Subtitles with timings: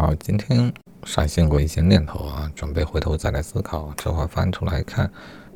[0.00, 0.72] 好，今天
[1.04, 3.92] 闪现过一些念头啊，准备回头再来思考。
[3.98, 5.12] 这会翻出来看，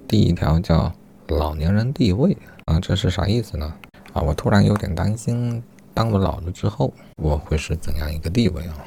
[0.06, 0.92] 第一条叫
[1.28, 2.36] 老年人地位
[2.66, 3.74] 啊，这是啥意思呢？
[4.12, 5.62] 啊，我突然有点担心，
[5.94, 8.84] 当我老了之后，我会是怎样一个地位啊？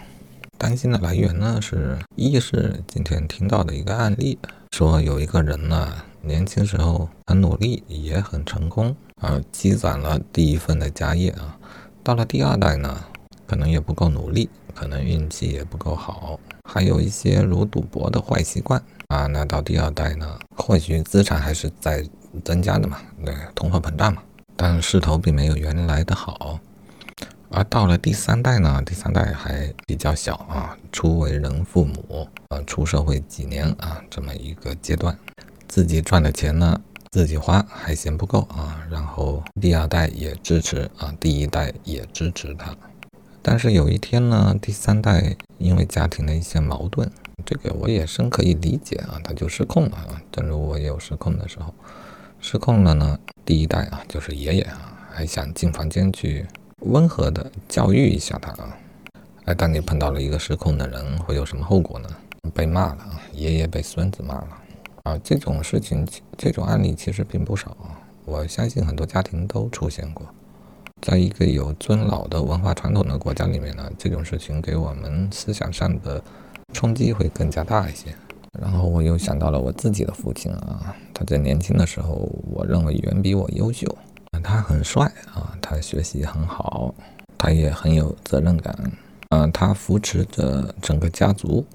[0.60, 4.38] 担心的来源呢，是一是今天听到的一个案例，
[4.74, 11.58] 说有一个人呢，年轻时候很努力，也很成功啊，积攒了第一份的家业啊，
[12.04, 13.06] 到了第二代呢。
[13.50, 16.40] 可能也不够努力，可能运气也不够好，
[16.70, 19.26] 还有一些如赌博的坏习惯啊。
[19.26, 22.08] 那到第二代呢，或许资产还是在
[22.46, 24.22] 增加的嘛，对，通货膨胀嘛，
[24.56, 26.60] 但势头并没有原来的好。
[27.50, 35.18] 而到了第三代呢，第三代还比较小啊，初为人父母，呃，出社会几年啊，这么一个阶段，
[35.68, 42.76] 自己赚的钱呢，自己花还嫌不够啊，然后第二代也支持啊，第一代也支持他。
[43.50, 47.10] 但是有一天呢，第三代因为家庭的一些矛盾，
[47.46, 50.22] 这个我也深可以理解啊，他就失控了啊。
[50.34, 51.74] 正如我也有失控的时候，
[52.42, 53.18] 失控了呢。
[53.46, 56.46] 第一代啊，就是爷爷啊，还想进房间去
[56.82, 58.78] 温和的教育一下他啊。
[59.46, 62.10] 哎，当你碰到了一个失控的人，会有什么后果呢？
[62.54, 64.50] 被骂了，爷爷被孙子骂了
[65.04, 65.18] 啊。
[65.24, 66.06] 这种事情，
[66.38, 67.96] 这种案例其实并不少啊。
[68.26, 70.28] 我相信很多家庭都出现过。
[71.02, 76.22] 在一个有尊老的文化传统的国家里面呢，这种事情给我们思想上的
[76.74, 78.14] 冲击会更加大一些。
[78.60, 83.88] 然后我又想到了我自己的父亲啊，他在年轻的时候，我认为远比我优秀。
[84.44, 86.94] 他很帅啊，他学习很好，
[87.38, 88.76] 他也很有责任感。
[89.30, 91.66] 嗯，他扶持着整个家族。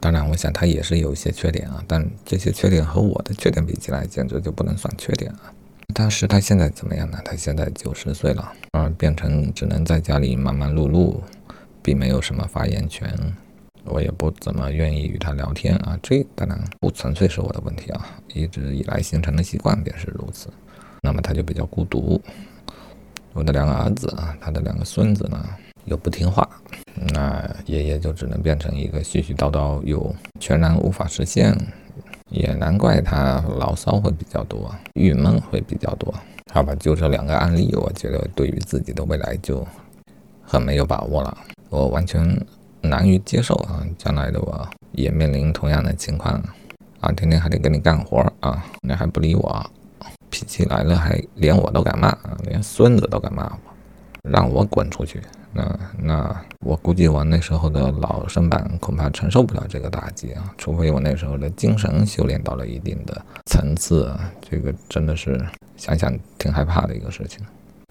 [0.00, 5.52] 当然，我想他也是有一些缺点啊，但这些缺点和我的缺点比起来，简直就不能算缺点啊。
[5.94, 7.18] 但是他现在怎么样呢？
[7.24, 11.20] 他现在九十岁了，而变成只能在家里忙忙碌碌，
[11.82, 13.12] 并没有什么发言权。
[13.84, 15.98] 我也不怎么愿意与他聊天啊。
[16.02, 20.48] 这当然不纯粹是我的问题啊，一直以来形成的习惯便是如此。
[21.02, 22.20] 那么他就比较孤独。
[23.32, 25.44] 我的两个儿子啊，他的两个孙子呢
[25.84, 26.48] 又不听话，
[27.12, 31.56] 那爷爷就只能变成一个絮絮叨叨又全然无法实现。
[32.62, 36.14] 难怪他牢骚会比较多，郁闷会比较多。
[36.54, 39.66] 好吧，就这两个案例，我觉得对于自己的未来就
[40.44, 41.36] 很没有把握了。
[41.70, 42.22] 我完全
[42.80, 46.40] 难于接受啊，将来的我也面临同样的情况
[47.00, 49.66] 啊，天天还得给你干活啊，你还不理我，
[50.30, 54.30] 脾气来了还连我都敢骂，连孙子都敢骂我。
[54.30, 55.20] 让我滚出去！
[55.54, 60.54] 那那我估计我那时候的老身板恐怕承受不了这个打击啊！
[60.56, 65.44] 除非我那时候的精神修炼到了一定的层次，这个真的是
[65.76, 67.44] 想想挺害怕的一个事情。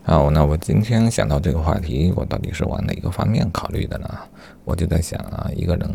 [0.04, 4.10] 好，那我今天想到这个话题，我到底是往哪个方面考虑的呢？
[4.66, 5.88] 我就在想啊，一个人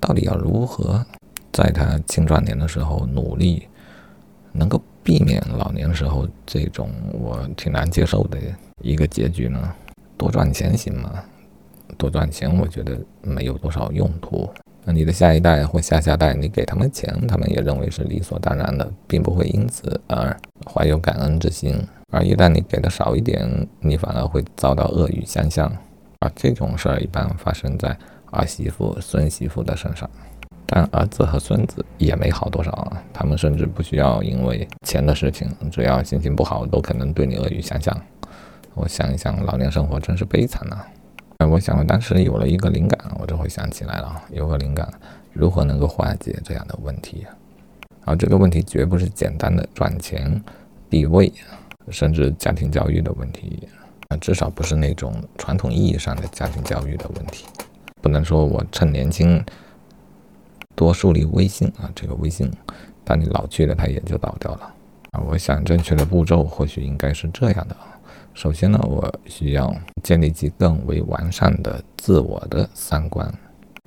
[0.00, 1.04] 到底要如何
[1.52, 3.68] 在他青壮年的时候努力，
[4.52, 8.38] 能够避免老年时候这种我挺难接受的。
[8.82, 9.72] 一个结局呢，
[10.24, 11.22] 多赚钱行吗？
[11.98, 14.48] 多赚钱，我觉得没有多少用途。
[14.82, 20.34] 那你的下一代或下下代，你给他们钱，他们也认为是理所当然的，并不会因此而
[20.66, 21.76] 怀有感恩之心。
[22.10, 23.46] 而一旦你给的少一点，
[23.80, 25.70] 你反而会遭到恶语相向。
[26.20, 27.94] 而这种事儿一般发生在
[28.30, 30.08] 儿媳妇、孙媳妇的身上，
[30.64, 33.02] 但儿子和孙子也没好多少啊。
[33.12, 37.94] 他们甚至不需要因为钱的事情，只要心情不好，都可能对你恶语相向。
[38.74, 40.84] 我想一想，老年生活真是悲惨呐！
[41.38, 44.88] 哎，我想我当时有了一个灵感，我就会想起来了，有个灵感，
[45.32, 47.24] 如何能够化解这样的问题？
[48.04, 50.42] 啊，这个问题绝不是简单的赚钱、
[50.90, 51.32] 地位，
[51.88, 53.68] 甚至家庭教育的问题
[54.08, 57.46] 啊，至少不是那种传统意义上的家庭教育的问题。
[58.02, 59.42] 不能说我趁年轻
[60.74, 62.50] 多树立威信啊，这个威信，
[63.04, 64.74] 当你老去了，它也就倒掉了
[65.12, 65.20] 啊。
[65.20, 67.76] 我想正确的步骤或许应该是这样的。
[68.34, 69.72] 首先呢，我需要
[70.02, 73.32] 建立起更为完善的自我的三观，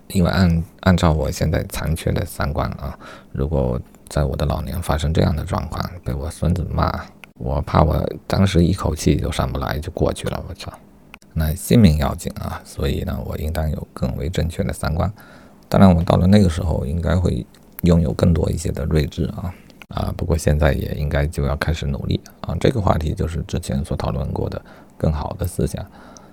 [0.07, 2.97] 因为按按照我现在残缺的三观啊，
[3.33, 6.89] 如果在我的老年发生这样的状况，被我孙子骂，
[7.39, 10.71] 我怕我当时一口气就上不来就过去了，我操！
[11.33, 15.11] 那性命要紧啊，所以呢，我应当有更为正确的三观。
[15.67, 17.45] 当然，我到了那个时候，应该会
[17.81, 19.53] 拥有更多一些的睿智啊。
[19.89, 22.55] 啊，不过现在也应该就要开始努力啊。
[22.59, 24.61] 这个话题就是之前所讨论过的
[24.97, 25.85] 更好的思想，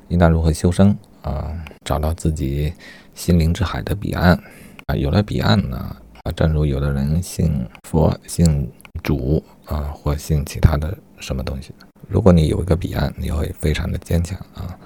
[0.08, 1.54] 应当如何修身啊，
[1.84, 2.72] 找到自己
[3.14, 4.36] 心灵之海的彼岸
[4.86, 4.96] 啊。
[4.96, 5.76] 有了彼岸呢，
[6.24, 8.68] 啊，正如有的人信佛、信
[9.04, 11.72] 主啊，或信其他的什么东西，
[12.08, 14.76] 如果你有一个彼岸，你会非常的坚强啊。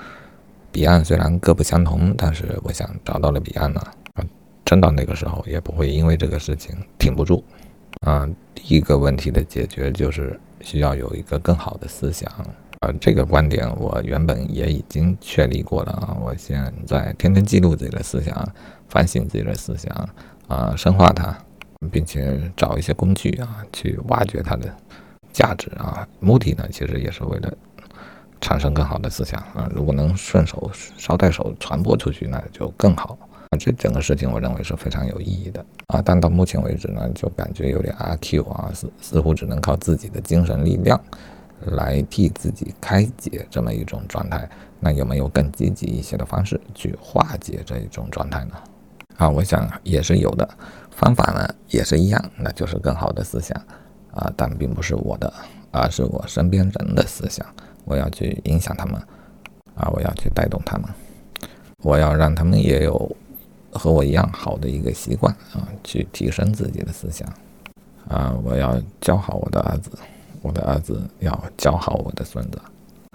[0.71, 3.81] 彼岸虽然各不相同，但是我想找到了彼岸呢，
[4.13, 4.25] 啊，
[4.63, 7.43] 真到那个时候也不会因为这个事情挺不住。
[8.03, 8.29] 啊，
[8.69, 12.31] 一个问题的解决就是需要有一个更好的思想。
[12.81, 16.17] 啊，这个观点我原本也已经确立过了啊。
[16.21, 18.49] 我现在天天记录自己的思想，
[18.89, 20.09] 反省自己的思想，
[20.47, 21.37] 啊，深化它，
[21.91, 24.73] 并且找一些工具啊，去挖掘它的
[25.33, 26.07] 价值啊。
[26.21, 27.53] 目的呢，其实也是为了
[28.41, 29.69] 产生更好的思想啊。
[29.75, 33.19] 如果能顺手捎带手传播出去，那就更好。
[33.51, 41.01] 啊，这整个事情我认为是非常有意义的啊，但到目前为止呢，就感觉有点阿 Q 啊，似似乎只能靠自己的精神力量
[41.65, 44.49] 来替自己开解这么一种状态。
[44.81, 48.55] 那有没有更积极一些的方式去化解这一种状态呢？
[49.17, 50.49] 啊，我想也是有的，
[50.91, 53.61] 方法呢也是一样，那就是更好的思想
[54.13, 55.33] 啊，但并不是我的，
[55.71, 57.45] 而是我身边人的思想，
[57.87, 58.95] 我要去影响他们
[59.75, 60.87] 啊，我要去带动他们，
[61.83, 63.17] 我要让他们也有。
[63.71, 67.29] 和我一样好的一个习惯啊，去提升自己的思想
[68.09, 68.35] 啊！
[68.43, 69.91] 我要教好我的儿子，
[70.41, 72.61] 我的儿子要教好我的孙子，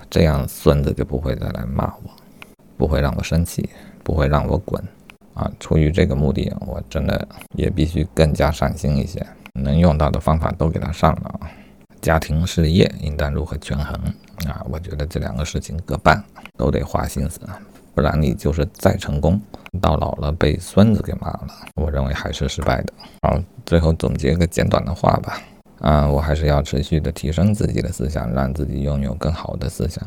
[0.09, 2.11] 这样孙子就不会再来骂我，
[2.77, 3.67] 不会让我生气，
[4.03, 4.81] 不会让我滚
[5.33, 5.51] 啊！
[5.59, 11.49] 出于这个目的，我真的也必须更加上心一些，能用到的方法都给他上了啊！
[12.01, 13.95] 家庭事业应当如何权衡
[14.47, 14.63] 啊？
[14.69, 16.23] 我觉得这两个事情各半，
[16.57, 17.39] 都得花心思。
[17.93, 19.39] 不然你就是再成功，
[19.79, 22.93] 到老了被孙子给骂了，我认为还是失败的。
[23.21, 25.39] 好，最后总结个简短的话吧。
[25.79, 30.01] 啊，我还是要持续的提升自己的思想，让自己拥有更好的思想，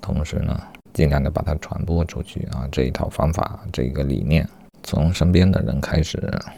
[0.00, 0.60] 同时呢，
[0.92, 2.68] 尽量的把它传播出去啊。
[2.70, 4.46] 这一套方法，这个理念，
[4.82, 6.18] 从身边的人开始，